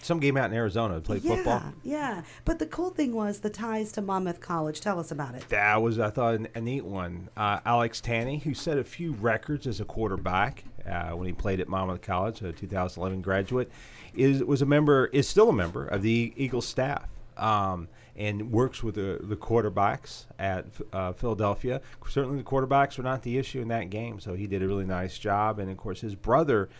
Some 0.00 0.20
game 0.20 0.36
out 0.36 0.48
in 0.48 0.56
Arizona, 0.56 1.00
played 1.00 1.24
yeah, 1.24 1.34
football. 1.34 1.62
Yeah, 1.82 2.22
but 2.44 2.60
the 2.60 2.66
cool 2.66 2.90
thing 2.90 3.12
was 3.12 3.40
the 3.40 3.50
ties 3.50 3.90
to 3.92 4.00
Monmouth 4.00 4.40
College. 4.40 4.80
Tell 4.80 5.00
us 5.00 5.10
about 5.10 5.34
it. 5.34 5.48
That 5.48 5.82
was, 5.82 5.98
I 5.98 6.08
thought, 6.08 6.38
a 6.54 6.60
neat 6.60 6.84
one. 6.84 7.30
Uh, 7.36 7.58
Alex 7.66 8.00
Tanney, 8.00 8.40
who 8.40 8.54
set 8.54 8.78
a 8.78 8.84
few 8.84 9.10
records 9.14 9.66
as 9.66 9.80
a 9.80 9.84
quarterback 9.84 10.62
uh, 10.88 11.10
when 11.10 11.26
he 11.26 11.32
played 11.32 11.58
at 11.58 11.66
Monmouth 11.66 12.00
College, 12.00 12.42
a 12.42 12.52
2011 12.52 13.22
graduate, 13.22 13.72
is 14.14 14.44
was 14.44 14.62
a 14.62 14.66
member, 14.66 15.06
is 15.06 15.28
still 15.28 15.48
a 15.48 15.52
member 15.52 15.84
of 15.84 16.00
the 16.02 16.32
Eagles 16.36 16.66
staff. 16.68 17.08
Um, 17.36 17.88
and 18.14 18.50
works 18.50 18.82
with 18.82 18.94
the, 18.94 19.18
the 19.20 19.36
quarterbacks 19.36 20.24
at 20.38 20.64
uh, 20.90 21.12
Philadelphia. 21.12 21.82
Certainly, 22.08 22.38
the 22.38 22.44
quarterbacks 22.44 22.96
were 22.96 23.04
not 23.04 23.22
the 23.22 23.36
issue 23.36 23.60
in 23.60 23.68
that 23.68 23.90
game, 23.90 24.20
so 24.20 24.32
he 24.32 24.46
did 24.46 24.62
a 24.62 24.66
really 24.66 24.86
nice 24.86 25.18
job. 25.18 25.58
And 25.58 25.70
of 25.70 25.76
course, 25.76 26.00
his 26.00 26.14
brother 26.14 26.70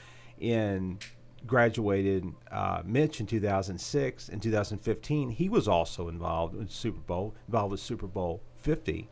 in 0.40 0.98
graduated 1.46 2.32
uh, 2.50 2.82
Mitch 2.84 3.20
in 3.20 3.26
2006. 3.26 4.28
In 4.28 4.40
2015, 4.40 5.30
he 5.30 5.48
was 5.48 5.68
also 5.68 6.08
involved 6.08 6.54
in 6.54 6.68
Super 6.68 7.00
Bowl, 7.00 7.34
involved 7.46 7.72
with 7.72 7.80
Super 7.80 8.06
Bowl 8.06 8.42
50, 8.56 9.08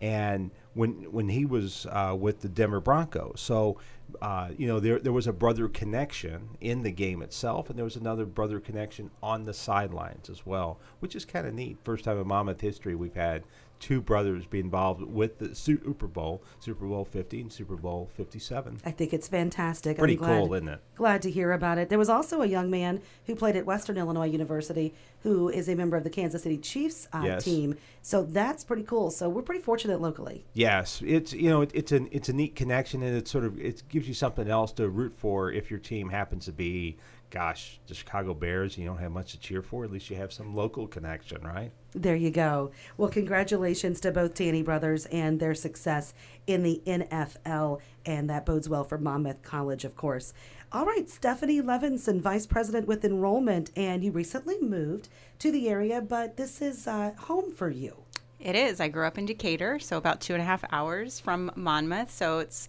and 0.00 0.50
when 0.74 1.10
when 1.12 1.28
he 1.28 1.44
was 1.44 1.86
uh, 1.90 2.14
with 2.18 2.40
the 2.40 2.48
Denver 2.48 2.80
Broncos. 2.80 3.40
So, 3.40 3.78
uh, 4.22 4.48
you 4.56 4.66
know, 4.66 4.80
there 4.80 4.98
there 4.98 5.12
was 5.12 5.26
a 5.26 5.32
brother 5.32 5.68
connection 5.68 6.50
in 6.60 6.82
the 6.82 6.90
game 6.90 7.22
itself, 7.22 7.68
and 7.70 7.78
there 7.78 7.84
was 7.84 7.96
another 7.96 8.26
brother 8.26 8.60
connection 8.60 9.10
on 9.22 9.44
the 9.44 9.54
sidelines 9.54 10.28
as 10.30 10.44
well, 10.46 10.78
which 11.00 11.14
is 11.14 11.24
kind 11.24 11.46
of 11.46 11.54
neat. 11.54 11.76
First 11.84 12.04
time 12.04 12.18
in 12.18 12.26
Monmouth 12.26 12.60
history 12.60 12.94
we've 12.94 13.14
had 13.14 13.44
two 13.80 14.00
brothers 14.00 14.44
be 14.44 14.58
involved 14.58 15.00
with 15.02 15.38
the 15.38 15.54
Super 15.54 16.08
Bowl, 16.08 16.42
Super 16.58 16.84
Bowl 16.86 17.04
50 17.04 17.42
and 17.42 17.52
Super 17.52 17.76
Bowl 17.76 18.10
57. 18.16 18.80
I 18.84 18.90
think 18.90 19.12
it's 19.12 19.28
fantastic. 19.28 19.98
Pretty 19.98 20.14
I'm 20.14 20.18
glad, 20.18 20.40
cool, 20.42 20.54
isn't 20.54 20.68
it? 20.68 20.80
Glad 20.96 21.22
to 21.22 21.30
hear 21.30 21.52
about 21.52 21.78
it. 21.78 21.88
There 21.88 21.98
was 21.98 22.08
also 22.08 22.42
a 22.42 22.46
young 22.46 22.70
man 22.70 23.00
who 23.26 23.36
played 23.36 23.54
at 23.54 23.66
Western 23.66 23.96
Illinois 23.96 24.26
University 24.28 24.94
who 25.22 25.48
is 25.48 25.68
a 25.68 25.74
member 25.74 25.96
of 25.96 26.04
the 26.04 26.10
Kansas 26.10 26.42
City 26.42 26.58
Chiefs 26.58 27.08
uh, 27.12 27.22
Yes. 27.24 27.44
team. 27.44 27.76
So 28.02 28.22
that's 28.22 28.64
pretty 28.64 28.84
cool. 28.84 29.10
So 29.10 29.28
we're 29.28 29.42
pretty 29.42 29.62
fortunate 29.62 30.00
locally. 30.00 30.44
Yes, 30.54 31.02
it's 31.04 31.32
you 31.32 31.48
know 31.50 31.60
it, 31.62 31.70
it's 31.74 31.92
an 31.92 32.08
it's 32.12 32.28
a 32.28 32.32
neat 32.32 32.54
connection 32.56 33.02
and 33.02 33.16
it's 33.16 33.30
sort 33.30 33.44
of 33.44 33.60
it 33.60 33.82
gives 33.98 34.08
you 34.08 34.14
something 34.14 34.48
else 34.48 34.72
to 34.72 34.88
root 34.88 35.12
for 35.12 35.50
if 35.50 35.70
your 35.70 35.80
team 35.80 36.08
happens 36.08 36.44
to 36.44 36.52
be 36.52 36.96
gosh 37.30 37.80
the 37.88 37.94
Chicago 37.94 38.32
Bears 38.32 38.78
you 38.78 38.84
don't 38.84 38.98
have 38.98 39.12
much 39.12 39.32
to 39.32 39.40
cheer 39.40 39.60
for 39.60 39.84
at 39.84 39.90
least 39.90 40.08
you 40.08 40.16
have 40.16 40.32
some 40.32 40.54
local 40.54 40.86
connection 40.86 41.42
right 41.42 41.72
There 41.94 42.16
you 42.16 42.30
go. 42.30 42.70
Well, 42.96 43.08
congratulations 43.08 43.98
to 44.00 44.12
both 44.12 44.34
Tanney 44.34 44.64
brothers 44.64 45.06
and 45.06 45.40
their 45.40 45.54
success 45.54 46.12
in 46.46 46.62
the 46.62 46.82
NFL, 46.86 47.80
and 48.04 48.28
that 48.28 48.44
bodes 48.44 48.68
well 48.68 48.84
for 48.84 48.98
Monmouth 48.98 49.42
College, 49.42 49.84
of 49.86 49.96
course. 49.96 50.34
All 50.70 50.84
right, 50.84 51.08
Stephanie 51.08 51.62
Levinson, 51.62 52.20
Vice 52.20 52.46
President 52.46 52.86
with 52.86 53.06
Enrollment, 53.06 53.70
and 53.74 54.04
you 54.04 54.12
recently 54.12 54.60
moved 54.60 55.08
to 55.38 55.50
the 55.50 55.70
area, 55.70 56.02
but 56.02 56.36
this 56.36 56.60
is 56.60 56.86
uh, 56.86 57.12
home 57.20 57.50
for 57.52 57.70
you. 57.70 57.96
It 58.38 58.54
is. 58.54 58.80
I 58.80 58.88
grew 58.88 59.06
up 59.06 59.16
in 59.16 59.24
Decatur, 59.24 59.78
so 59.78 59.96
about 59.96 60.20
two 60.20 60.34
and 60.34 60.42
a 60.42 60.46
half 60.46 60.62
hours 60.70 61.18
from 61.18 61.50
Monmouth. 61.56 62.10
So 62.10 62.38
it's 62.38 62.68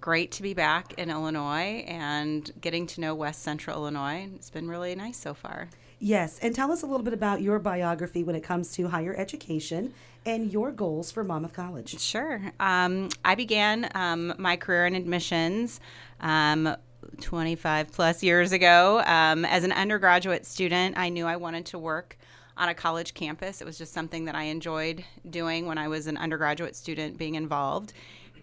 great 0.00 0.32
to 0.32 0.42
be 0.42 0.54
back 0.54 0.94
in 0.98 1.10
Illinois 1.10 1.84
and 1.86 2.50
getting 2.60 2.86
to 2.88 3.00
know 3.00 3.14
West 3.14 3.42
Central 3.42 3.76
Illinois. 3.76 4.28
It's 4.34 4.50
been 4.50 4.68
really 4.68 4.94
nice 4.94 5.16
so 5.16 5.34
far. 5.34 5.68
Yes, 5.98 6.38
and 6.40 6.54
tell 6.54 6.70
us 6.70 6.82
a 6.82 6.86
little 6.86 7.04
bit 7.04 7.14
about 7.14 7.40
your 7.40 7.58
biography 7.58 8.22
when 8.22 8.36
it 8.36 8.42
comes 8.42 8.72
to 8.72 8.88
higher 8.88 9.14
education 9.16 9.94
and 10.26 10.52
your 10.52 10.70
goals 10.70 11.10
for 11.10 11.24
Monmouth 11.24 11.54
College. 11.54 11.98
Sure. 12.00 12.52
Um, 12.60 13.08
I 13.24 13.34
began 13.34 13.90
um, 13.94 14.34
my 14.36 14.56
career 14.56 14.86
in 14.86 14.94
admissions 14.94 15.80
um, 16.20 16.76
25 17.20 17.92
plus 17.92 18.22
years 18.22 18.52
ago. 18.52 19.02
Um, 19.06 19.44
as 19.44 19.64
an 19.64 19.72
undergraduate 19.72 20.44
student, 20.44 20.98
I 20.98 21.08
knew 21.08 21.26
I 21.26 21.36
wanted 21.36 21.64
to 21.66 21.78
work 21.78 22.18
on 22.58 22.68
a 22.68 22.74
college 22.74 23.14
campus. 23.14 23.60
It 23.60 23.64
was 23.64 23.78
just 23.78 23.92
something 23.92 24.24
that 24.24 24.34
I 24.34 24.44
enjoyed 24.44 25.04
doing 25.28 25.66
when 25.66 25.78
I 25.78 25.88
was 25.88 26.06
an 26.06 26.16
undergraduate 26.16 26.74
student, 26.74 27.18
being 27.18 27.34
involved. 27.34 27.92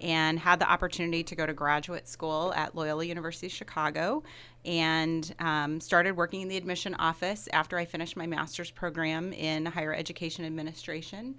And 0.03 0.37
had 0.37 0.59
the 0.59 0.69
opportunity 0.69 1.23
to 1.23 1.33
go 1.33 1.45
to 1.45 1.53
graduate 1.53 2.09
school 2.09 2.53
at 2.57 2.75
Loyola 2.75 3.05
University 3.05 3.47
Chicago 3.47 4.21
and 4.65 5.33
um, 5.39 5.79
started 5.79 6.17
working 6.17 6.41
in 6.41 6.49
the 6.49 6.57
admission 6.57 6.93
office 6.95 7.47
after 7.53 7.77
I 7.77 7.85
finished 7.85 8.17
my 8.17 8.27
master's 8.27 8.69
program 8.69 9.31
in 9.31 9.65
higher 9.65 9.93
education 9.93 10.43
administration 10.43 11.35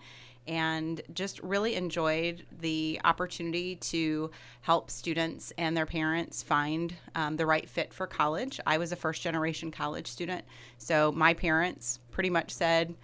and 0.47 1.01
just 1.13 1.41
really 1.41 1.75
enjoyed 1.75 2.45
the 2.61 3.01
opportunity 3.05 3.77
to 3.77 4.31
help 4.63 4.91
students 4.91 5.53
and 5.57 5.77
their 5.77 5.87
parents 5.87 6.43
find 6.43 6.95
um, 7.15 7.37
the 7.37 7.47
right 7.47 7.69
fit 7.69 7.93
for 7.93 8.07
college. 8.07 8.61
I 8.67 8.79
was 8.79 8.93
a 8.93 8.97
first 8.97 9.23
generation 9.23 9.71
college 9.71 10.07
student, 10.07 10.45
so 10.79 11.13
my 11.13 11.35
parents 11.35 12.01
pretty 12.11 12.31
much 12.31 12.51
said, 12.51 12.95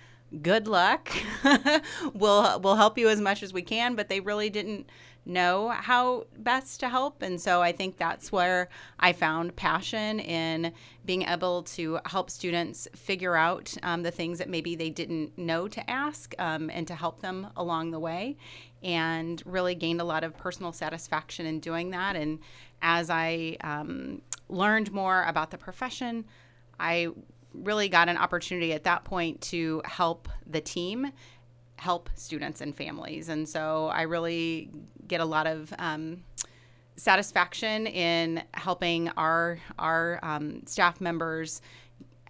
Good 0.42 0.68
luck. 0.68 1.10
we'll, 2.14 2.60
we'll 2.60 2.76
help 2.76 2.96
you 2.96 3.08
as 3.08 3.20
much 3.20 3.42
as 3.42 3.52
we 3.52 3.62
can, 3.62 3.96
but 3.96 4.08
they 4.08 4.20
really 4.20 4.48
didn't 4.48 4.88
know 5.26 5.68
how 5.68 6.26
best 6.38 6.80
to 6.80 6.88
help. 6.88 7.22
And 7.22 7.40
so 7.40 7.62
I 7.62 7.72
think 7.72 7.96
that's 7.96 8.32
where 8.32 8.68
I 8.98 9.12
found 9.12 9.56
passion 9.56 10.20
in 10.20 10.72
being 11.04 11.22
able 11.22 11.62
to 11.62 11.98
help 12.06 12.30
students 12.30 12.88
figure 12.94 13.36
out 13.36 13.74
um, 13.82 14.02
the 14.02 14.10
things 14.10 14.38
that 14.38 14.48
maybe 14.48 14.74
they 14.74 14.90
didn't 14.90 15.36
know 15.36 15.68
to 15.68 15.90
ask 15.90 16.34
um, 16.38 16.70
and 16.70 16.86
to 16.88 16.94
help 16.94 17.20
them 17.20 17.48
along 17.56 17.90
the 17.90 18.00
way. 18.00 18.36
And 18.82 19.42
really 19.44 19.74
gained 19.74 20.00
a 20.00 20.04
lot 20.04 20.24
of 20.24 20.36
personal 20.36 20.72
satisfaction 20.72 21.44
in 21.44 21.60
doing 21.60 21.90
that. 21.90 22.16
And 22.16 22.38
as 22.80 23.10
I 23.10 23.58
um, 23.62 24.22
learned 24.48 24.90
more 24.90 25.24
about 25.24 25.50
the 25.50 25.58
profession, 25.58 26.24
I 26.78 27.08
really 27.52 27.88
got 27.88 28.08
an 28.08 28.16
opportunity 28.16 28.72
at 28.72 28.84
that 28.84 29.04
point 29.04 29.40
to 29.40 29.82
help 29.84 30.28
the 30.46 30.60
team 30.60 31.12
help 31.80 32.10
students 32.14 32.60
and 32.60 32.76
families. 32.76 33.30
And 33.30 33.48
so 33.48 33.86
I 33.86 34.02
really 34.02 34.70
get 35.08 35.20
a 35.20 35.24
lot 35.24 35.46
of 35.46 35.72
um, 35.78 36.22
satisfaction 36.96 37.86
in 37.86 38.42
helping 38.52 39.08
our 39.16 39.58
our 39.78 40.20
um, 40.22 40.62
staff 40.66 41.00
members 41.00 41.62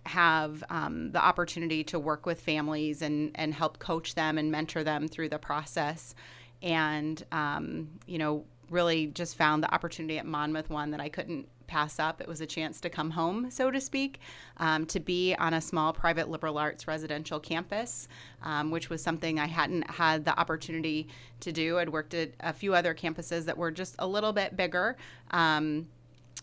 have 0.07 0.63
um, 0.71 1.11
the 1.11 1.23
opportunity 1.23 1.83
to 1.85 1.99
work 1.99 2.27
with 2.27 2.41
families 2.41 3.03
and 3.03 3.33
and 3.35 3.53
help 3.53 3.81
coach 3.81 4.15
them 4.15 4.39
and 4.39 4.53
mentor 4.53 4.85
them 4.85 5.09
through 5.09 5.29
the 5.29 5.39
process. 5.39 6.15
And 6.63 7.21
um, 7.33 7.89
you 8.07 8.19
know, 8.19 8.45
really 8.71 9.09
just 9.09 9.37
found 9.37 9.65
the 9.65 9.75
opportunity 9.75 10.17
at 10.19 10.27
Monmouth 10.27 10.71
one 10.71 10.93
that 10.93 11.01
I 11.01 11.09
couldn't 11.09 11.49
pass 11.71 12.01
up. 12.01 12.21
It 12.21 12.27
was 12.27 12.41
a 12.41 12.47
chance 12.47 12.81
to 12.81 12.91
come 12.91 13.11
home, 13.11 13.51
so 13.51 13.71
to 13.71 13.81
speak, 13.81 14.19
um, 14.57 14.85
to 14.87 14.99
be 14.99 15.35
on 15.37 15.55
a 15.55 15.61
small 15.61 15.93
private 15.93 16.29
liberal 16.29 16.59
arts 16.59 16.89
residential 16.89 17.39
campus, 17.39 18.09
um, 18.43 18.73
which 18.73 18.91
was 18.91 19.01
something 19.03 19.39
I 19.39 19.47
hadn't 19.47 19.89
had 19.89 20.25
the 20.25 20.39
opportunity 20.39 21.09
to 21.41 21.53
do. 21.53 21.79
I'd 21.79 21.89
worked 21.89 22.13
at 22.13 22.33
a 22.41 22.53
few 22.53 22.75
other 22.75 22.93
campuses 22.93 23.45
that 23.45 23.57
were 23.57 23.71
just 23.71 23.95
a 24.01 24.07
little 24.07 24.33
bit 24.33 24.57
bigger. 24.57 24.97
Um, 25.31 25.87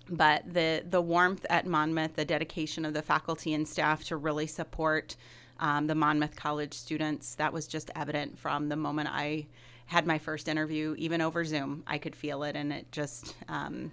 but 0.10 0.42
the 0.52 0.84
the 0.90 1.02
warmth 1.02 1.46
at 1.50 1.68
Monmouth, 1.68 2.16
the 2.16 2.26
dedication 2.26 2.86
of 2.86 2.94
the 2.94 3.02
faculty 3.02 3.54
and 3.54 3.68
staff 3.68 4.06
to 4.06 4.16
really 4.16 4.48
support 4.48 5.18
um, 5.60 5.88
the 5.88 5.96
Monmouth 5.96 6.38
College 6.38 6.74
students, 6.74 7.36
that 7.36 7.52
was 7.52 7.68
just 7.68 7.92
evident 7.96 8.40
from 8.40 8.70
the 8.70 8.78
moment 8.78 9.10
I 9.12 9.48
had 9.88 10.06
my 10.06 10.18
first 10.18 10.48
interview, 10.48 10.96
even 10.98 11.20
over 11.20 11.44
Zoom. 11.44 11.84
I 11.88 11.98
could 11.98 12.16
feel 12.16 12.44
it, 12.44 12.56
and 12.56 12.72
it 12.72 12.92
just 12.92 13.36
um, 13.50 13.92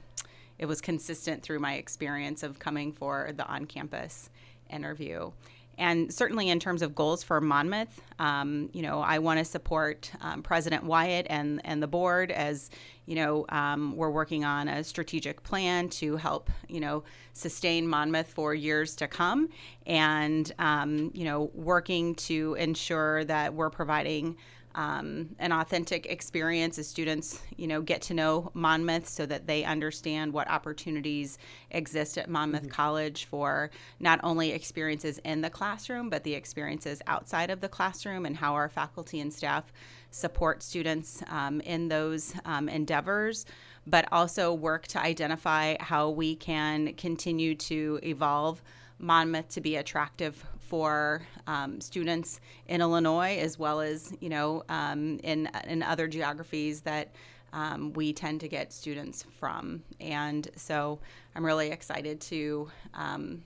it 0.64 0.66
was 0.66 0.80
consistent 0.80 1.42
through 1.42 1.58
my 1.58 1.74
experience 1.74 2.42
of 2.42 2.58
coming 2.58 2.90
for 2.90 3.32
the 3.36 3.46
on-campus 3.46 4.30
interview. 4.70 5.30
And 5.76 6.10
certainly 6.10 6.48
in 6.48 6.58
terms 6.58 6.80
of 6.80 6.94
goals 6.94 7.22
for 7.22 7.38
Monmouth, 7.38 8.00
um, 8.18 8.70
you 8.72 8.80
know, 8.80 9.00
I 9.00 9.18
want 9.18 9.40
to 9.40 9.44
support 9.44 10.10
um, 10.22 10.42
President 10.42 10.84
Wyatt 10.84 11.26
and, 11.28 11.60
and 11.66 11.82
the 11.82 11.86
board 11.86 12.30
as, 12.30 12.70
you 13.04 13.14
know, 13.14 13.44
um, 13.50 13.94
we're 13.94 14.08
working 14.08 14.46
on 14.46 14.68
a 14.68 14.82
strategic 14.82 15.42
plan 15.42 15.90
to 16.00 16.16
help, 16.16 16.48
you 16.66 16.80
know, 16.80 17.04
sustain 17.34 17.86
Monmouth 17.86 18.28
for 18.28 18.54
years 18.54 18.96
to 18.96 19.06
come 19.06 19.50
and, 19.84 20.50
um, 20.58 21.10
you 21.12 21.24
know, 21.24 21.50
working 21.52 22.14
to 22.14 22.54
ensure 22.54 23.22
that 23.24 23.52
we're 23.52 23.68
providing 23.68 24.38
um, 24.74 25.36
an 25.38 25.52
authentic 25.52 26.06
experience 26.06 26.78
as 26.78 26.88
students, 26.88 27.40
you 27.56 27.66
know, 27.66 27.80
get 27.80 28.02
to 28.02 28.14
know 28.14 28.50
Monmouth 28.54 29.08
so 29.08 29.24
that 29.26 29.46
they 29.46 29.64
understand 29.64 30.32
what 30.32 30.50
opportunities 30.50 31.38
exist 31.70 32.18
at 32.18 32.28
Monmouth 32.28 32.68
College 32.68 33.24
for 33.26 33.70
not 34.00 34.20
only 34.22 34.50
experiences 34.50 35.18
in 35.24 35.40
the 35.40 35.50
classroom, 35.50 36.10
but 36.10 36.24
the 36.24 36.34
experiences 36.34 37.00
outside 37.06 37.50
of 37.50 37.60
the 37.60 37.68
classroom 37.68 38.26
and 38.26 38.36
how 38.36 38.54
our 38.54 38.68
faculty 38.68 39.20
and 39.20 39.32
staff 39.32 39.72
support 40.10 40.62
students 40.62 41.22
um, 41.28 41.60
in 41.60 41.88
those 41.88 42.34
um, 42.44 42.68
endeavors. 42.68 43.46
But 43.86 44.08
also 44.10 44.54
work 44.54 44.86
to 44.88 45.00
identify 45.00 45.76
how 45.78 46.10
we 46.10 46.36
can 46.36 46.94
continue 46.94 47.54
to 47.56 48.00
evolve 48.02 48.62
Monmouth 48.98 49.50
to 49.50 49.60
be 49.60 49.76
attractive 49.76 50.44
for 50.66 51.22
um, 51.46 51.80
students 51.80 52.40
in 52.68 52.80
Illinois 52.80 53.38
as 53.38 53.58
well 53.58 53.80
as 53.80 54.12
you 54.20 54.28
know 54.28 54.64
um, 54.68 55.18
in 55.22 55.48
in 55.66 55.82
other 55.82 56.08
geographies 56.08 56.82
that 56.82 57.14
um, 57.52 57.92
we 57.92 58.12
tend 58.12 58.40
to 58.40 58.48
get 58.48 58.72
students 58.72 59.24
from, 59.38 59.82
and 60.00 60.48
so 60.56 60.98
I'm 61.34 61.44
really 61.44 61.70
excited 61.70 62.20
to. 62.22 62.70
Um, 62.94 63.42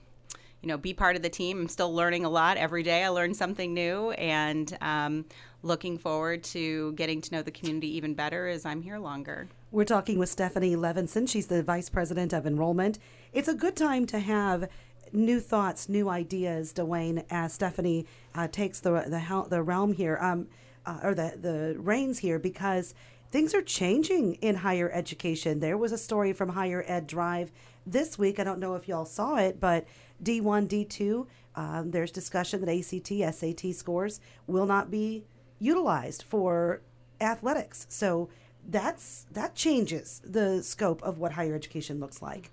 you 0.61 0.67
know, 0.67 0.77
be 0.77 0.93
part 0.93 1.15
of 1.15 1.21
the 1.21 1.29
team. 1.29 1.61
I'm 1.61 1.67
still 1.69 1.93
learning 1.93 2.25
a 2.25 2.29
lot 2.29 2.57
every 2.57 2.83
day. 2.83 3.05
I 3.05 3.07
learn 3.07 3.33
something 3.33 3.73
new, 3.73 4.11
and 4.11 4.77
um, 4.81 5.23
looking 5.63 5.97
forward 5.97 6.43
to 6.45 6.91
getting 6.93 7.21
to 7.21 7.31
know 7.31 7.41
the 7.41 7.51
community 7.51 7.95
even 7.95 8.13
better 8.13 8.47
as 8.47 8.65
I'm 8.65 8.81
here 8.81 8.97
longer. 8.97 9.47
We're 9.71 9.85
talking 9.85 10.17
with 10.17 10.29
Stephanie 10.29 10.75
Levinson. 10.75 11.29
She's 11.29 11.47
the 11.47 11.63
Vice 11.63 11.89
President 11.89 12.33
of 12.33 12.45
Enrollment. 12.45 12.99
It's 13.31 13.47
a 13.47 13.53
good 13.53 13.75
time 13.75 14.05
to 14.07 14.19
have 14.19 14.67
new 15.11 15.39
thoughts, 15.39 15.89
new 15.89 16.09
ideas, 16.09 16.73
Duane, 16.73 17.23
as 17.29 17.53
Stephanie 17.53 18.05
uh, 18.35 18.47
takes 18.47 18.79
the, 18.79 18.91
the, 18.91 19.45
the 19.49 19.61
realm 19.61 19.93
here, 19.93 20.17
um, 20.21 20.47
uh, 20.85 20.99
or 21.03 21.13
the, 21.13 21.37
the 21.39 21.75
reins 21.79 22.19
here, 22.19 22.39
because 22.39 22.93
things 23.31 23.53
are 23.53 23.61
changing 23.61 24.35
in 24.35 24.55
higher 24.55 24.89
education. 24.91 25.59
There 25.59 25.77
was 25.77 25.91
a 25.91 25.97
story 25.97 26.33
from 26.33 26.49
Higher 26.49 26.83
Ed 26.87 27.07
Dive 27.07 27.51
this 27.85 28.17
week. 28.17 28.39
I 28.39 28.43
don't 28.43 28.59
know 28.59 28.75
if 28.75 28.87
y'all 28.87 29.05
saw 29.05 29.35
it, 29.37 29.59
but 29.59 29.85
D1, 30.23 30.67
D2, 30.67 31.27
um, 31.55 31.91
there's 31.91 32.11
discussion 32.11 32.63
that 32.63 32.69
ACT, 32.69 33.35
SAT 33.35 33.75
scores 33.75 34.19
will 34.47 34.65
not 34.65 34.89
be 34.89 35.25
utilized 35.59 36.23
for 36.23 36.81
athletics. 37.19 37.85
So 37.89 38.29
that's 38.67 39.25
that 39.31 39.55
changes 39.55 40.21
the 40.23 40.61
scope 40.63 41.01
of 41.03 41.17
what 41.17 41.33
higher 41.33 41.55
education 41.55 41.99
looks 41.99 42.21
like. 42.21 42.51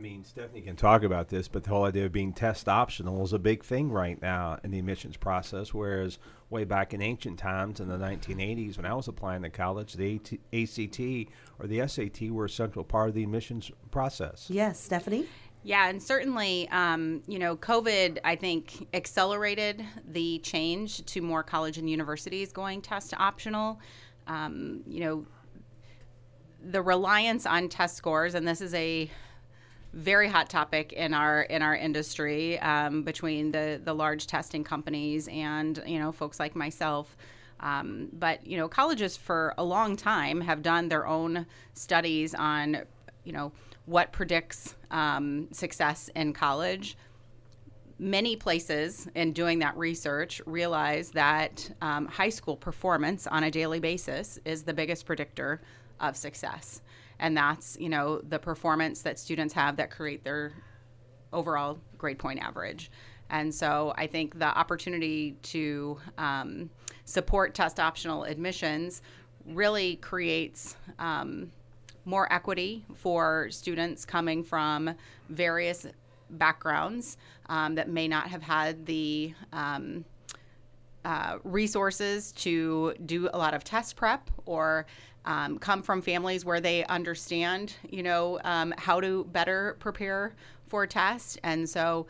I 0.00 0.02
mean, 0.02 0.24
Stephanie 0.24 0.62
can 0.62 0.76
talk 0.76 1.02
about 1.02 1.28
this, 1.28 1.46
but 1.46 1.62
the 1.62 1.68
whole 1.68 1.84
idea 1.84 2.06
of 2.06 2.12
being 2.12 2.32
test 2.32 2.70
optional 2.70 3.22
is 3.22 3.34
a 3.34 3.38
big 3.38 3.62
thing 3.62 3.92
right 3.92 4.18
now 4.22 4.58
in 4.64 4.70
the 4.70 4.78
admissions 4.78 5.18
process. 5.18 5.74
Whereas 5.74 6.16
way 6.48 6.64
back 6.64 6.94
in 6.94 7.02
ancient 7.02 7.38
times 7.38 7.80
in 7.80 7.88
the 7.88 7.98
1980s, 7.98 8.78
when 8.78 8.86
I 8.86 8.94
was 8.94 9.08
applying 9.08 9.42
to 9.42 9.50
college, 9.50 9.92
the 9.92 10.18
ACT 10.54 11.30
or 11.58 11.66
the 11.66 11.86
SAT 11.86 12.30
were 12.30 12.46
a 12.46 12.48
central 12.48 12.82
part 12.82 13.10
of 13.10 13.14
the 13.14 13.22
admissions 13.22 13.70
process. 13.90 14.46
Yes, 14.48 14.80
Stephanie? 14.80 15.26
Yeah, 15.64 15.90
and 15.90 16.02
certainly, 16.02 16.66
um, 16.70 17.22
you 17.26 17.38
know, 17.38 17.54
COVID, 17.54 18.20
I 18.24 18.36
think, 18.36 18.88
accelerated 18.94 19.84
the 20.10 20.38
change 20.38 21.04
to 21.04 21.20
more 21.20 21.42
college 21.42 21.76
and 21.76 21.90
universities 21.90 22.52
going 22.52 22.80
test 22.80 23.12
optional. 23.18 23.78
Um, 24.26 24.80
you 24.86 25.00
know, 25.00 25.26
the 26.64 26.80
reliance 26.80 27.44
on 27.44 27.68
test 27.68 27.96
scores, 27.96 28.34
and 28.34 28.48
this 28.48 28.62
is 28.62 28.72
a 28.72 29.10
very 29.92 30.28
hot 30.28 30.48
topic 30.48 30.92
in 30.92 31.14
our 31.14 31.42
in 31.42 31.62
our 31.62 31.74
industry 31.74 32.58
um, 32.60 33.02
between 33.02 33.52
the 33.52 33.80
the 33.82 33.94
large 33.94 34.26
testing 34.26 34.64
companies 34.64 35.28
and 35.28 35.82
you 35.86 35.98
know 35.98 36.12
folks 36.12 36.38
like 36.38 36.54
myself. 36.54 37.16
Um, 37.60 38.08
but 38.12 38.46
you 38.46 38.56
know, 38.56 38.68
colleges 38.68 39.16
for 39.16 39.54
a 39.58 39.64
long 39.64 39.96
time 39.96 40.40
have 40.40 40.62
done 40.62 40.88
their 40.88 41.06
own 41.06 41.46
studies 41.74 42.34
on 42.34 42.82
you 43.24 43.32
know 43.32 43.52
what 43.86 44.12
predicts 44.12 44.76
um, 44.90 45.48
success 45.52 46.08
in 46.14 46.32
college. 46.32 46.96
Many 47.98 48.34
places 48.34 49.08
in 49.14 49.34
doing 49.34 49.58
that 49.58 49.76
research 49.76 50.40
realize 50.46 51.10
that 51.10 51.70
um, 51.82 52.06
high 52.06 52.30
school 52.30 52.56
performance 52.56 53.26
on 53.26 53.44
a 53.44 53.50
daily 53.50 53.78
basis 53.78 54.38
is 54.46 54.62
the 54.62 54.72
biggest 54.72 55.04
predictor 55.04 55.60
of 55.98 56.16
success 56.16 56.80
and 57.20 57.36
that's 57.36 57.76
you 57.78 57.88
know 57.88 58.20
the 58.28 58.38
performance 58.38 59.02
that 59.02 59.18
students 59.18 59.54
have 59.54 59.76
that 59.76 59.90
create 59.90 60.24
their 60.24 60.52
overall 61.32 61.78
grade 61.96 62.18
point 62.18 62.40
average. 62.40 62.90
And 63.28 63.54
so 63.54 63.94
I 63.96 64.08
think 64.08 64.40
the 64.40 64.46
opportunity 64.46 65.36
to 65.42 65.98
um, 66.18 66.70
support 67.04 67.54
test 67.54 67.78
optional 67.78 68.24
admissions 68.24 69.02
really 69.46 69.96
creates 69.96 70.74
um, 70.98 71.52
more 72.04 72.30
equity 72.32 72.84
for 72.94 73.48
students 73.50 74.04
coming 74.04 74.42
from 74.42 74.94
various 75.28 75.86
backgrounds 76.30 77.16
um, 77.48 77.76
that 77.76 77.88
may 77.88 78.08
not 78.08 78.28
have 78.28 78.42
had 78.42 78.86
the 78.86 79.32
um, 79.52 80.04
uh, 81.04 81.38
resources 81.44 82.32
to 82.32 82.94
do 83.06 83.28
a 83.32 83.38
lot 83.38 83.54
of 83.54 83.64
test 83.64 83.96
prep 83.96 84.30
or 84.46 84.86
um, 85.24 85.58
come 85.58 85.82
from 85.82 86.00
families 86.02 86.44
where 86.44 86.60
they 86.60 86.84
understand, 86.86 87.74
you 87.88 88.02
know, 88.02 88.40
um, 88.44 88.72
how 88.78 89.00
to 89.00 89.24
better 89.24 89.76
prepare 89.78 90.34
for 90.66 90.84
a 90.84 90.88
test. 90.88 91.38
And 91.42 91.68
so 91.68 92.06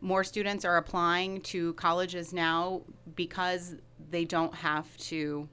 more 0.00 0.24
students 0.24 0.64
are 0.64 0.76
applying 0.76 1.40
to 1.42 1.74
colleges 1.74 2.32
now 2.32 2.82
because 3.14 3.74
they 4.10 4.24
don't 4.24 4.54
have 4.54 4.96
to 4.98 5.48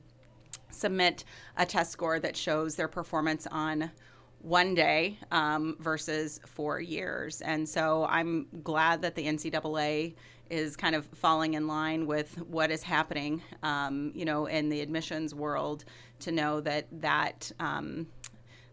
submit 0.69 1.23
a 1.57 1.65
test 1.65 1.91
score 1.91 2.19
that 2.19 2.35
shows 2.35 2.75
their 2.75 2.87
performance 2.87 3.47
on 3.47 3.91
one 4.39 4.75
day 4.75 5.17
um, 5.31 5.77
versus 5.79 6.39
four 6.45 6.79
years. 6.79 7.41
And 7.41 7.67
so 7.67 8.05
I'm 8.09 8.47
glad 8.63 9.01
that 9.01 9.15
the 9.15 9.25
NCAA 9.25 10.15
is 10.49 10.75
kind 10.75 10.95
of 10.95 11.05
falling 11.07 11.53
in 11.53 11.67
line 11.67 12.05
with 12.05 12.37
what 12.47 12.71
is 12.71 12.83
happening, 12.83 13.41
um, 13.63 14.11
you 14.13 14.25
know, 14.25 14.45
in 14.45 14.69
the 14.69 14.81
admissions 14.81 15.33
world 15.33 15.85
to 16.19 16.31
know 16.31 16.61
that 16.61 16.87
that 17.01 17.51
um, 17.59 18.07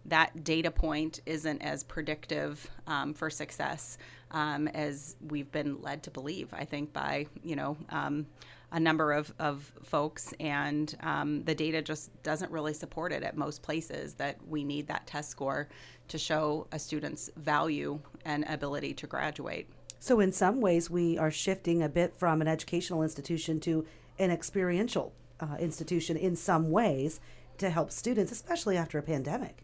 that 0.06 0.44
data 0.44 0.70
point 0.70 1.20
isn't 1.26 1.62
as 1.62 1.84
predictive 1.84 2.68
um, 2.86 3.14
for 3.14 3.30
success 3.30 3.98
um, 4.30 4.68
as 4.68 5.16
we've 5.28 5.50
been 5.52 5.80
led 5.80 6.02
to 6.04 6.10
believe. 6.10 6.48
I 6.52 6.64
think 6.64 6.92
by 6.92 7.26
you 7.42 7.56
know 7.56 7.76
um, 7.90 8.26
a 8.72 8.80
number 8.80 9.12
of, 9.12 9.32
of 9.38 9.72
folks, 9.82 10.32
and 10.38 10.94
um, 11.00 11.42
the 11.44 11.54
data 11.54 11.82
just 11.82 12.22
doesn't 12.22 12.50
really 12.52 12.74
support 12.74 13.12
it 13.12 13.22
at 13.22 13.36
most 13.36 13.62
places 13.62 14.14
that 14.14 14.36
we 14.46 14.64
need 14.64 14.86
that 14.88 15.06
test 15.06 15.30
score 15.30 15.68
to 16.08 16.18
show 16.18 16.66
a 16.72 16.78
student's 16.78 17.30
value 17.36 17.98
and 18.24 18.44
ability 18.48 18.94
to 18.94 19.06
graduate. 19.06 19.68
So, 20.02 20.18
in 20.18 20.32
some 20.32 20.62
ways, 20.62 20.88
we 20.88 21.18
are 21.18 21.30
shifting 21.30 21.82
a 21.82 21.88
bit 21.88 22.16
from 22.16 22.40
an 22.40 22.48
educational 22.48 23.02
institution 23.02 23.60
to 23.60 23.86
an 24.18 24.30
experiential 24.30 25.12
uh, 25.38 25.56
institution 25.60 26.16
in 26.16 26.36
some 26.36 26.70
ways 26.70 27.20
to 27.58 27.68
help 27.68 27.90
students, 27.90 28.32
especially 28.32 28.78
after 28.78 28.98
a 28.98 29.02
pandemic. 29.02 29.62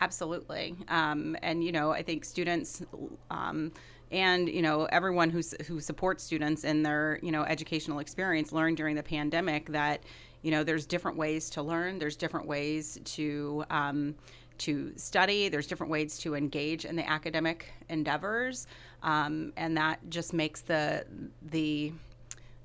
Absolutely. 0.00 0.76
Um, 0.88 1.36
and, 1.42 1.64
you 1.64 1.72
know, 1.72 1.90
I 1.90 2.02
think 2.02 2.24
students 2.26 2.82
um, 3.30 3.72
and, 4.10 4.48
you 4.48 4.62
know, 4.62 4.84
everyone 4.84 5.30
who, 5.30 5.40
who 5.66 5.80
supports 5.80 6.22
students 6.22 6.64
in 6.64 6.82
their, 6.82 7.18
you 7.22 7.32
know, 7.32 7.42
educational 7.44 7.98
experience 7.98 8.52
learned 8.52 8.76
during 8.76 8.94
the 8.94 9.02
pandemic 9.02 9.70
that, 9.70 10.02
you 10.42 10.50
know, 10.50 10.62
there's 10.64 10.86
different 10.86 11.16
ways 11.16 11.50
to 11.50 11.62
learn, 11.62 11.98
there's 11.98 12.16
different 12.16 12.46
ways 12.46 13.00
to, 13.04 13.64
um, 13.70 14.14
to 14.58 14.92
study. 14.96 15.48
There's 15.48 15.66
different 15.66 15.90
ways 15.90 16.18
to 16.18 16.34
engage 16.34 16.84
in 16.84 16.96
the 16.96 17.08
academic 17.08 17.72
endeavors, 17.88 18.66
um, 19.02 19.52
and 19.56 19.76
that 19.76 20.00
just 20.08 20.32
makes 20.32 20.60
the 20.60 21.04
the 21.42 21.92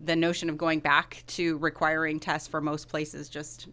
the 0.01 0.15
notion 0.15 0.49
of 0.49 0.57
going 0.57 0.79
back 0.79 1.23
to 1.27 1.57
requiring 1.59 2.19
tests 2.19 2.47
for 2.47 2.59
most 2.59 2.89
places 2.89 3.29
just 3.29 3.67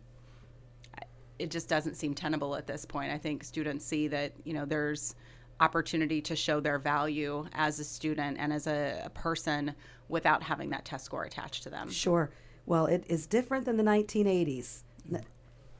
it 1.41 1.50
just 1.50 1.69
doesn't 1.69 1.97
seem 1.97 2.15
tenable 2.15 2.55
at 2.55 2.67
this 2.67 2.85
point. 2.85 3.11
I 3.11 3.19
think 3.19 3.43
students 3.43 3.85
see 3.85 4.09
that 4.09 4.33
you 4.45 4.53
know 4.53 4.65
there's 4.65 5.15
opportunity 5.59 6.21
to 6.23 6.37
show 6.37 6.61
their 6.61 6.79
value 6.79 7.47
as 7.53 7.79
a 7.81 7.85
student 7.85 8.39
and 8.39 8.53
as 8.53 8.67
a, 8.67 9.03
a 9.05 9.11
person 9.11 9.75
without 10.09 10.43
having 10.43 10.71
that 10.71 10.85
test 10.85 11.05
score 11.05 11.25
attached 11.25 11.62
to 11.62 11.71
them. 11.71 11.91
Sure. 11.91 12.31
Well, 12.67 12.87
it 12.87 13.05
is 13.09 13.27
different 13.27 13.67
than 13.67 13.77
the 13.77 13.83
1980s 13.83 14.83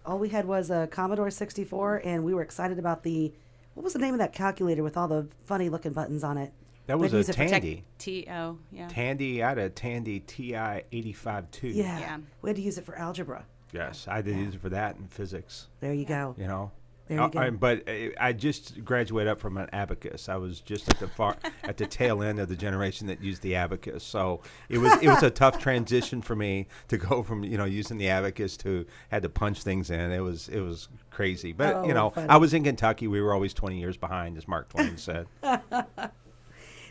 all 0.05 0.19
we 0.19 0.29
had 0.29 0.47
was 0.47 0.71
a 0.71 0.87
Commodore 0.89 1.31
64, 1.31 2.03
and 2.05 2.25
we 2.25 2.35
were 2.35 2.43
excited 2.43 2.79
about 2.79 3.03
the 3.03 3.33
what 3.75 3.85
was 3.85 3.93
the 3.93 3.99
name 3.99 4.15
of 4.15 4.19
that 4.19 4.33
calculator 4.33 4.83
with 4.83 4.97
all 4.97 5.09
the 5.09 5.29
funny 5.45 5.69
looking 5.69 5.93
buttons 5.93 6.25
on 6.25 6.37
it? 6.37 6.53
That 6.87 6.99
was 6.99 7.13
a 7.15 7.23
Tandy. 7.33 7.85
T 7.99 8.27
O, 8.29 8.59
yeah. 8.73 8.89
Tandy, 8.89 9.43
I 9.43 9.51
had 9.51 9.59
a 9.59 9.71
Tandy 9.71 10.21
TI 10.21 10.83
85 10.91 11.51
too. 11.53 11.69
Yeah. 11.69 11.99
yeah. 12.01 12.19
We 12.43 12.51
had 12.51 12.57
to 12.57 12.63
use 12.63 12.79
it 12.79 12.85
for 12.85 12.97
algebra. 12.97 13.45
Yes, 13.73 14.09
I 14.09 14.23
did 14.23 14.37
yeah. 14.37 14.43
use 14.43 14.55
it 14.57 14.61
for 14.61 14.71
that 14.71 14.97
in 14.97 15.07
physics. 15.07 15.69
There 15.79 15.95
you 15.95 16.05
go. 16.05 16.35
You 16.37 16.49
know, 16.49 16.73
there 17.11 17.21
uh, 17.21 17.29
go. 17.29 17.41
I, 17.41 17.51
but 17.51 17.89
I 18.19 18.33
just 18.33 18.85
graduated 18.85 19.33
up 19.33 19.41
from 19.41 19.57
an 19.57 19.69
abacus. 19.73 20.29
I 20.29 20.37
was 20.37 20.61
just 20.61 20.89
at 20.89 20.99
the 20.99 21.09
far 21.09 21.37
at 21.65 21.77
the 21.77 21.87
tail 21.87 22.23
end 22.23 22.39
of 22.39 22.49
the 22.49 22.57
generation 22.57 23.07
that 23.09 23.21
used 23.21 23.43
the 23.43 23.57
abacus. 23.57 24.05
So 24.05 24.41
it 24.69 24.79
was 24.79 24.93
it 25.03 25.09
was 25.09 25.23
a 25.23 25.31
tough 25.31 25.59
transition 25.59 26.23
for 26.23 26.37
me 26.37 26.69
to 26.89 26.97
go 26.97 27.23
from 27.23 27.45
you 27.45 27.59
know 27.59 27.65
using 27.65 27.99
the 27.99 28.09
abacus 28.09 28.57
to 28.59 28.87
had 29.11 29.23
to 29.23 29.29
punch 29.29 29.63
things 29.63 29.91
in. 29.91 30.13
It 30.13 30.21
was 30.21 30.49
it 30.49 30.61
was 30.61 30.89
crazy. 31.11 31.53
But 31.53 31.75
oh, 31.75 31.85
you 31.85 31.95
know, 31.95 32.11
funny. 32.11 32.29
I 32.29 32.37
was 32.37 32.55
in 32.55 32.65
Kentucky. 32.65 33.09
We 33.09 33.21
were 33.21 33.35
always 33.35 33.53
20 33.53 33.79
years 33.79 33.97
behind, 33.97 34.37
as 34.39 34.47
Mark 34.47 34.69
Twain 34.69 34.97
said. 34.97 35.27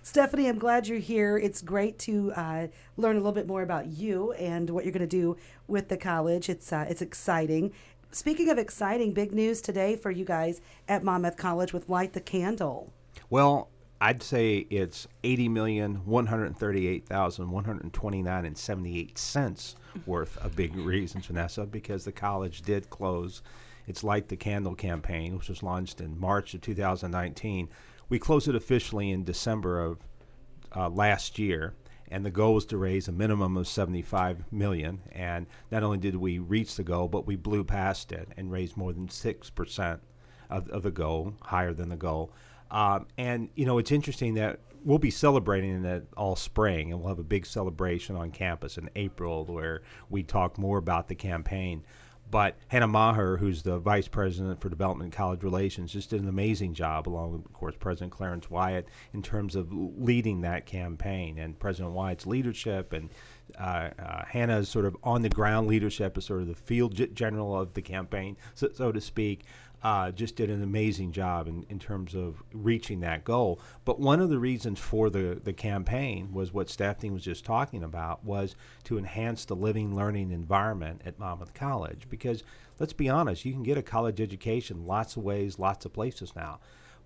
Stephanie, 0.01 0.47
I'm 0.47 0.57
glad 0.59 0.87
you're 0.87 0.99
here. 0.99 1.37
It's 1.37 1.61
great 1.61 1.99
to 1.99 2.31
uh, 2.33 2.67
learn 2.97 3.15
a 3.15 3.19
little 3.19 3.31
bit 3.31 3.47
more 3.47 3.61
about 3.61 3.87
you 3.87 4.31
and 4.33 4.69
what 4.69 4.85
you're 4.85 4.93
going 4.93 5.01
to 5.01 5.07
do 5.07 5.37
with 5.67 5.89
the 5.89 5.97
college. 5.97 6.49
It's 6.49 6.71
uh, 6.71 6.85
it's 6.89 7.01
exciting. 7.01 7.73
Speaking 8.11 8.49
of 8.49 8.57
exciting, 8.57 9.13
big 9.13 9.31
news 9.31 9.61
today 9.61 9.95
for 9.95 10.09
you 10.09 10.25
guys 10.25 10.61
at 10.87 11.03
Monmouth 11.03 11.37
College 11.37 11.73
with 11.73 11.89
Light 11.89 12.13
the 12.13 12.19
Candle. 12.19 12.91
Well, 13.29 13.69
I'd 14.01 14.23
say 14.23 14.65
it's 14.71 15.07
eighty 15.23 15.47
million 15.47 16.05
one 16.05 16.25
hundred 16.25 16.57
thirty-eight 16.57 17.05
thousand 17.05 17.51
one 17.51 17.65
hundred 17.65 17.93
twenty-nine 17.93 18.45
and 18.45 18.57
seventy-eight 18.57 19.19
cents 19.19 19.75
worth 20.07 20.37
of 20.37 20.55
big 20.55 20.75
reasons, 20.75 21.27
Vanessa, 21.27 21.67
because 21.67 22.03
the 22.03 22.11
college 22.11 22.63
did 22.63 22.89
close 22.89 23.43
its 23.85 24.03
Light 24.03 24.27
the 24.27 24.37
Candle 24.37 24.73
campaign, 24.73 25.37
which 25.37 25.49
was 25.49 25.61
launched 25.61 26.01
in 26.01 26.19
March 26.19 26.55
of 26.55 26.61
2019. 26.61 27.69
We 28.07 28.17
closed 28.17 28.47
it 28.47 28.55
officially 28.55 29.11
in 29.11 29.23
December 29.23 29.81
of 29.81 29.99
uh, 30.75 30.89
last 30.89 31.37
year, 31.37 31.75
and 32.11 32.25
the 32.25 32.31
goal 32.31 32.55
was 32.55 32.65
to 32.67 32.77
raise 32.77 33.07
a 33.07 33.11
minimum 33.11 33.57
of 33.57 33.67
75 33.67 34.51
million. 34.51 35.01
And 35.11 35.45
not 35.71 35.83
only 35.83 35.97
did 35.97 36.15
we 36.15 36.39
reach 36.39 36.75
the 36.75 36.83
goal, 36.83 37.07
but 37.07 37.27
we 37.27 37.35
blew 37.35 37.63
past 37.63 38.11
it 38.11 38.29
and 38.35 38.51
raised 38.51 38.77
more 38.77 38.93
than 38.93 39.09
six 39.09 39.49
percent 39.49 40.01
of, 40.49 40.67
of 40.69 40.83
the 40.83 40.91
goal, 40.91 41.35
higher 41.43 41.73
than 41.73 41.89
the 41.89 41.95
goal. 41.95 42.31
Um, 42.71 43.07
and 43.17 43.49
you 43.55 43.65
know, 43.65 43.77
it's 43.77 43.91
interesting 43.91 44.35
that 44.35 44.59
we'll 44.83 44.99
be 44.99 45.11
celebrating 45.11 45.83
it 45.85 46.07
all 46.15 46.35
spring, 46.35 46.91
and 46.91 46.99
we'll 46.99 47.09
have 47.09 47.19
a 47.19 47.23
big 47.23 47.45
celebration 47.45 48.15
on 48.15 48.31
campus 48.31 48.77
in 48.77 48.89
April 48.95 49.45
where 49.45 49.81
we 50.09 50.23
talk 50.23 50.57
more 50.57 50.77
about 50.77 51.07
the 51.07 51.15
campaign. 51.15 51.83
But 52.31 52.57
Hannah 52.67 52.87
Maher, 52.87 53.37
who's 53.37 53.63
the 53.63 53.79
vice 53.79 54.07
president 54.07 54.61
for 54.61 54.69
development 54.69 55.07
and 55.07 55.13
college 55.13 55.43
relations, 55.43 55.91
just 55.91 56.11
did 56.11 56.21
an 56.21 56.29
amazing 56.29 56.75
job, 56.75 57.07
along 57.09 57.31
with, 57.31 57.45
of 57.45 57.53
course, 57.53 57.75
President 57.79 58.11
Clarence 58.11 58.49
Wyatt, 58.49 58.87
in 59.13 59.23
terms 59.23 59.55
of 59.55 59.73
leading 59.73 60.41
that 60.41 60.65
campaign. 60.65 61.39
And 61.39 61.57
President 61.57 61.93
Wyatt's 61.93 62.27
leadership 62.27 62.93
and 62.93 63.09
uh, 63.59 63.89
uh, 63.99 64.25
Hannah's 64.25 64.69
sort 64.69 64.85
of 64.85 64.95
on 65.03 65.23
the 65.23 65.29
ground 65.29 65.67
leadership 65.67 66.17
as 66.17 66.25
sort 66.25 66.41
of 66.41 66.47
the 66.47 66.55
field 66.55 66.93
general 67.15 67.59
of 67.59 67.73
the 67.73 67.81
campaign, 67.81 68.37
so, 68.53 68.69
so 68.73 68.91
to 68.91 69.01
speak 69.01 69.45
uh, 69.81 70.11
just 70.11 70.35
did 70.35 70.49
an 70.49 70.61
amazing 70.61 71.11
job 71.11 71.47
in, 71.47 71.65
in 71.69 71.79
terms 71.79 72.13
of 72.15 72.43
reaching 72.53 72.99
that 72.99 73.23
goal. 73.23 73.59
But 73.85 73.99
one 73.99 74.19
of 74.19 74.29
the 74.29 74.39
reasons 74.39 74.79
for 74.79 75.09
the, 75.09 75.39
the 75.41 75.53
campaign 75.53 76.33
was 76.33 76.53
what 76.53 76.69
Stephanie 76.69 77.11
was 77.11 77.23
just 77.23 77.45
talking 77.45 77.83
about 77.83 78.23
was 78.23 78.55
to 78.85 78.97
enhance 78.97 79.45
the 79.45 79.55
living 79.55 79.95
learning 79.95 80.31
environment 80.31 81.01
at 81.05 81.19
Monmouth 81.19 81.53
College. 81.53 82.07
Because 82.09 82.43
let's 82.79 82.93
be 82.93 83.09
honest, 83.09 83.45
you 83.45 83.53
can 83.53 83.63
get 83.63 83.77
a 83.77 83.83
college 83.83 84.19
education 84.19 84.85
lots 84.85 85.15
of 85.15 85.23
ways, 85.23 85.59
lots 85.59 85.85
of 85.85 85.93
places 85.93 86.33
now. 86.35 86.59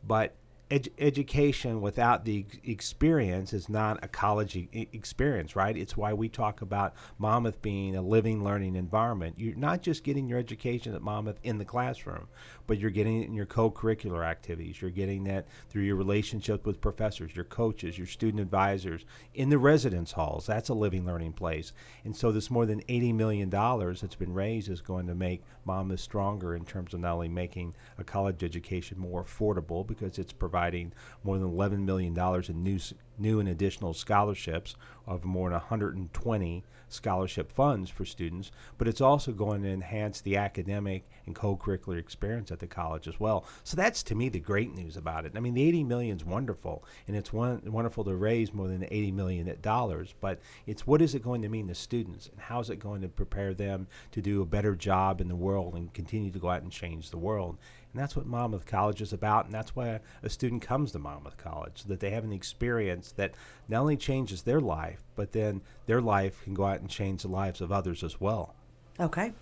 But 0.06 0.36
ed- 0.74 0.90
education 0.98 1.82
without 1.82 2.26
the 2.26 2.46
experience 2.64 3.54
is 3.54 3.70
not 3.70 4.04
a 4.04 4.08
college 4.08 4.56
e- 4.56 4.88
experience, 4.92 5.56
right? 5.56 5.78
It's 5.78 5.96
why 5.96 6.14
we 6.14 6.30
talk 6.30 6.62
about 6.62 6.96
Monmouth 7.20 7.62
being 7.62 7.96
a 7.96 8.02
living, 8.02 8.44
learning 8.44 8.76
environment. 8.76 9.36
You're 9.38 9.56
not 9.56 9.84
just 9.84 10.04
getting 10.04 10.28
your 10.28 10.40
education 10.40 10.96
at 10.96 11.02
Monmouth 11.04 11.40
in 11.44 11.60
the 11.60 11.66
classroom, 11.66 12.28
but 12.66 12.80
you're 12.80 12.90
getting 12.90 13.22
it 13.22 13.28
in 13.28 13.36
your 13.36 13.46
co-curricular 13.46 14.26
activities. 14.26 14.82
You're 14.82 14.90
getting 14.90 15.26
that 15.26 15.48
through 15.70 15.84
your 15.84 15.96
relationship 15.96 16.66
with 16.66 16.82
professors, 16.82 17.36
your 17.36 17.46
coaches, 17.46 17.98
your 17.98 18.08
student 18.08 18.42
advisors, 18.42 19.06
in 19.36 19.50
the 19.50 19.60
residence 19.60 20.14
halls. 20.14 20.48
That's 20.48 20.70
a 20.70 20.74
living, 20.74 21.06
learning 21.06 21.34
place. 21.34 21.72
And 22.04 22.16
so 22.16 22.32
this 22.32 22.50
more 22.50 22.66
than 22.66 22.82
$80 22.84 23.14
million 23.14 23.50
that's 23.50 24.16
been 24.16 24.34
raised 24.34 24.70
is 24.70 24.82
going 24.82 25.06
to 25.06 25.16
make 25.16 25.44
Monmouth 25.66 26.00
stronger 26.00 26.56
in 26.56 26.66
terms 26.66 26.94
of 26.94 27.02
not 27.02 27.14
only 27.14 27.30
making 27.30 27.76
a 28.00 28.04
college 28.04 28.44
education 28.44 28.98
more 28.98 29.24
affordable 29.24 29.86
because 29.86 30.18
it's 30.18 30.34
providing 30.64 30.94
more 31.24 31.38
than 31.38 31.52
$11 31.52 31.80
million 31.80 32.18
in 32.48 32.64
new, 32.64 32.80
new 33.18 33.40
and 33.40 33.50
additional 33.50 33.94
scholarships 33.94 34.76
of 35.06 35.26
more 35.26 35.50
than 35.50 35.60
120 35.60 36.64
scholarship 36.88 37.52
funds 37.52 37.90
for 37.90 38.06
students, 38.06 38.52
but 38.78 38.88
it's 38.88 39.02
also 39.02 39.32
going 39.32 39.64
to 39.64 39.70
enhance 39.70 40.22
the 40.22 40.38
academic 40.38 41.10
and 41.26 41.36
co-curricular 41.36 41.98
experience 41.98 42.52
at 42.52 42.60
the 42.60 42.68
college 42.68 43.08
as 43.08 43.20
well. 43.20 43.46
So 43.64 43.76
that's 43.76 44.04
to 44.04 44.16
me 44.16 44.30
the 44.30 44.40
great 44.40 44.74
news 44.74 44.96
about 44.96 45.26
it. 45.26 45.34
I 45.36 45.40
mean, 45.40 45.56
the 45.56 45.68
80 45.68 45.84
million 45.84 46.16
is 46.18 46.24
wonderful, 46.24 46.86
and 47.08 47.18
it's 47.18 47.34
one, 47.34 47.62
wonderful 47.66 48.04
to 48.06 48.16
raise 48.16 48.54
more 48.54 48.68
than 48.68 48.86
80 48.90 49.12
million 49.12 49.58
dollars. 49.62 50.14
But 50.22 50.40
it's 50.68 50.86
what 50.86 51.02
is 51.02 51.16
it 51.16 51.24
going 51.24 51.42
to 51.42 51.50
mean 51.50 51.68
to 51.68 51.76
students, 51.76 52.28
and 52.28 52.40
how 52.40 52.60
is 52.60 52.70
it 52.70 52.78
going 52.78 53.02
to 53.02 53.10
prepare 53.10 53.54
them 53.54 53.88
to 54.12 54.22
do 54.22 54.42
a 54.42 54.46
better 54.46 54.76
job 54.76 55.20
in 55.20 55.28
the 55.28 55.36
world 55.36 55.74
and 55.74 55.94
continue 55.94 56.32
to 56.32 56.40
go 56.40 56.50
out 56.50 56.62
and 56.62 56.72
change 56.72 57.10
the 57.10 57.18
world? 57.18 57.58
And 57.94 58.02
that's 58.02 58.16
what 58.16 58.26
Monmouth 58.26 58.66
College 58.66 59.02
is 59.02 59.14
about, 59.14 59.46
and 59.46 59.54
that's 59.54 59.76
why 59.76 60.00
a 60.24 60.30
student 60.30 60.64
comes 60.64 60.92
to 60.92 61.00
Monmouth 61.00 61.38
College, 61.38 61.84
so 61.84 61.90
that 61.90 62.00
they 62.00 62.10
have 62.10 62.24
an 62.24 62.34
experience 62.34 63.12
that 63.14 63.34
not 63.70 63.82
only 63.82 63.98
changes 63.98 64.42
their 64.42 64.60
life, 64.60 65.04
but 65.16 65.32
then 65.32 65.62
their 65.86 66.02
life 66.02 66.44
can 66.44 66.56
go 66.56 66.66
out 66.66 66.82
and 66.82 66.90
change 66.90 67.22
the 67.22 67.28
lives 67.28 67.62
of 67.62 67.72
others 67.72 68.04
as 68.04 68.20
well. 68.20 68.56
Okay. 69.00 69.34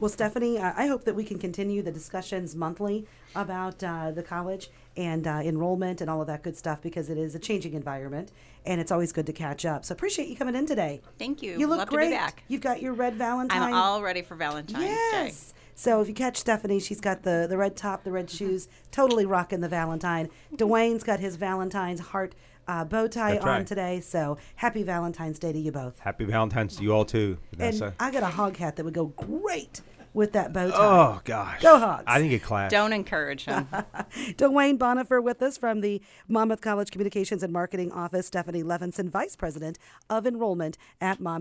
Well, 0.00 0.08
Stephanie, 0.08 0.58
uh, 0.58 0.72
I 0.76 0.86
hope 0.86 1.04
that 1.04 1.14
we 1.14 1.24
can 1.24 1.38
continue 1.38 1.82
the 1.82 1.92
discussions 1.92 2.56
monthly 2.56 3.06
about 3.34 3.82
uh, 3.84 4.10
the 4.10 4.22
college 4.22 4.70
and 4.96 5.26
uh, 5.26 5.40
enrollment 5.44 6.00
and 6.00 6.08
all 6.08 6.20
of 6.20 6.26
that 6.26 6.42
good 6.42 6.56
stuff 6.56 6.80
because 6.80 7.10
it 7.10 7.18
is 7.18 7.34
a 7.34 7.38
changing 7.38 7.74
environment 7.74 8.32
and 8.64 8.80
it's 8.80 8.90
always 8.90 9.12
good 9.12 9.26
to 9.26 9.32
catch 9.32 9.64
up. 9.64 9.84
So 9.84 9.92
appreciate 9.92 10.28
you 10.28 10.36
coming 10.36 10.54
in 10.54 10.64
today. 10.64 11.00
Thank 11.18 11.42
you. 11.42 11.58
You 11.58 11.66
look 11.66 11.78
Love 11.78 11.88
great. 11.88 12.06
To 12.06 12.10
be 12.10 12.16
back. 12.16 12.44
You've 12.48 12.60
got 12.60 12.80
your 12.80 12.94
red 12.94 13.14
Valentine. 13.14 13.62
I'm 13.62 13.74
all 13.74 14.02
ready 14.02 14.22
for 14.22 14.36
Valentine's 14.36 14.84
yes. 14.84 15.52
Day. 15.52 15.56
So 15.80 16.02
if 16.02 16.08
you 16.08 16.14
catch 16.14 16.36
Stephanie, 16.36 16.78
she's 16.78 17.00
got 17.00 17.22
the, 17.22 17.46
the 17.48 17.56
red 17.56 17.74
top, 17.74 18.04
the 18.04 18.12
red 18.12 18.28
shoes, 18.28 18.68
totally 18.90 19.24
rocking 19.24 19.62
the 19.62 19.68
Valentine. 19.68 20.28
Duane's 20.54 21.02
got 21.02 21.20
his 21.20 21.36
Valentine's 21.36 22.00
heart 22.00 22.34
uh, 22.68 22.84
bow 22.84 23.08
tie 23.08 23.32
That's 23.32 23.44
on 23.46 23.50
right. 23.50 23.66
today. 23.66 24.00
So 24.00 24.36
happy 24.56 24.82
Valentine's 24.82 25.38
Day 25.38 25.54
to 25.54 25.58
you 25.58 25.72
both. 25.72 25.98
Happy 26.00 26.26
Valentine's 26.26 26.76
to 26.76 26.82
you 26.82 26.92
all 26.92 27.06
too, 27.06 27.38
Vanessa. 27.56 27.86
And 27.86 27.94
I 27.98 28.10
got 28.10 28.22
a 28.22 28.26
hog 28.26 28.58
hat 28.58 28.76
that 28.76 28.84
would 28.84 28.92
go 28.92 29.06
great 29.06 29.80
with 30.12 30.32
that 30.32 30.52
bow 30.52 30.70
tie. 30.70 30.76
oh 30.76 31.20
gosh, 31.24 31.62
Go 31.62 31.78
Hogs. 31.78 32.04
I 32.06 32.18
think 32.18 32.32
it 32.32 32.42
clashed. 32.42 32.72
Don't 32.72 32.92
encourage 32.92 33.44
him. 33.44 33.66
Duane 34.36 34.78
Bonifer 34.78 35.22
with 35.22 35.40
us 35.40 35.56
from 35.56 35.80
the 35.80 36.02
Monmouth 36.28 36.60
College 36.60 36.90
Communications 36.90 37.42
and 37.42 37.52
Marketing 37.52 37.92
Office. 37.92 38.26
Stephanie 38.26 38.62
Levinson, 38.62 39.08
Vice 39.08 39.36
President 39.36 39.78
of 40.08 40.26
Enrollment 40.26 40.76
at 41.00 41.20
Monmouth. 41.20 41.38